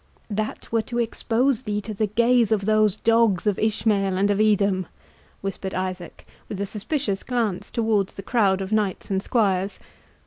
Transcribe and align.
"That 0.31 0.67
were 0.71 0.81
to 0.81 0.97
expose 0.97 1.61
thee 1.61 1.79
to 1.81 1.93
the 1.93 2.07
gaze 2.07 2.51
of 2.51 2.65
those 2.65 2.95
dogs 2.95 3.45
of 3.45 3.59
Ishmael 3.59 4.17
and 4.17 4.31
of 4.31 4.39
Edom," 4.41 4.87
whispered 5.41 5.75
Isaac, 5.75 6.25
with 6.49 6.59
a 6.59 6.65
suspicious 6.65 7.21
glance 7.21 7.69
towards 7.69 8.15
the 8.15 8.23
crowd 8.23 8.61
of 8.61 8.71
knights 8.71 9.11
and 9.11 9.21
squires. 9.21 9.77